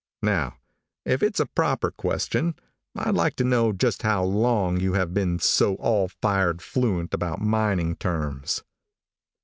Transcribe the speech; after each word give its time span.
Now, 0.23 0.55
if 1.05 1.21
it's 1.21 1.39
a 1.39 1.45
proper 1.45 1.91
question, 1.91 2.55
I'd 2.95 3.13
like 3.13 3.35
to 3.35 3.43
know 3.43 3.71
just 3.71 4.01
how 4.01 4.23
long 4.23 4.79
you 4.79 4.93
have 4.93 5.13
been 5.13 5.37
so 5.37 5.75
all 5.75 6.07
fired 6.07 6.59
fluent 6.59 7.13
about 7.13 7.39
mining 7.39 7.95
terms." 7.97 8.63